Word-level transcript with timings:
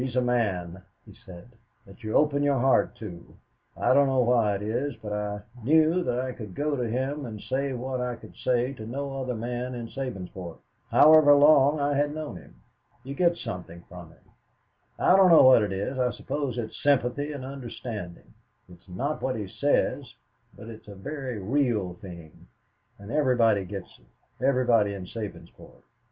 "He 0.01 0.07
is 0.07 0.15
a 0.15 0.21
man," 0.21 0.81
he 1.05 1.13
said, 1.13 1.51
"that 1.85 2.03
you 2.03 2.13
open 2.15 2.41
your 2.41 2.57
heart 2.57 2.95
to. 2.95 3.35
I 3.77 3.93
don't 3.93 4.07
know 4.07 4.21
why 4.21 4.55
it 4.55 4.63
is, 4.63 4.95
but 4.95 5.13
I 5.13 5.41
knew 5.63 6.03
that 6.03 6.19
I 6.19 6.31
could 6.31 6.55
go 6.55 6.75
to 6.75 6.89
him 6.89 7.23
and 7.27 7.39
say 7.39 7.73
what 7.73 8.01
I 8.01 8.15
could 8.15 8.35
say 8.35 8.73
to 8.73 8.87
no 8.87 9.21
other 9.21 9.35
man 9.35 9.75
in 9.75 9.89
Sabinsport, 9.89 10.57
however 10.89 11.35
long 11.35 11.79
I 11.79 11.93
had 11.95 12.15
known 12.15 12.37
him. 12.37 12.55
You 13.03 13.13
get 13.13 13.37
something 13.37 13.83
from 13.87 14.09
him 14.09 14.23
I 14.97 15.15
don't 15.15 15.29
know 15.29 15.43
what 15.43 15.61
it 15.61 15.71
is. 15.71 15.99
I 15.99 16.09
suppose 16.09 16.57
it's 16.57 16.81
sympathy 16.81 17.31
and 17.31 17.45
understanding. 17.45 18.33
It 18.69 18.79
is 18.81 18.89
not 18.89 19.21
what 19.21 19.35
he 19.35 19.47
says, 19.47 20.15
but 20.57 20.67
it's 20.67 20.87
a 20.87 20.95
very 20.95 21.37
real 21.37 21.93
thing, 22.01 22.47
and 22.97 23.11
everybody 23.11 23.65
gets 23.65 23.99
it, 23.99 24.43
everybody 24.43 24.95
in 24.95 25.05
Sabinsport. 25.05 25.83